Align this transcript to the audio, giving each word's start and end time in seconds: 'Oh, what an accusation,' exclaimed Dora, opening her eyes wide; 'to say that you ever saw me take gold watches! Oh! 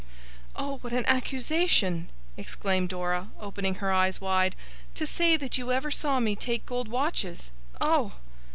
'Oh, 0.55 0.77
what 0.81 0.93
an 0.93 1.05
accusation,' 1.05 2.09
exclaimed 2.35 2.89
Dora, 2.89 3.27
opening 3.39 3.75
her 3.75 3.91
eyes 3.91 4.19
wide; 4.19 4.55
'to 4.95 5.05
say 5.05 5.37
that 5.37 5.59
you 5.59 5.71
ever 5.71 5.91
saw 5.91 6.19
me 6.19 6.35
take 6.35 6.65
gold 6.65 6.87
watches! 6.87 7.51
Oh! 7.79 8.13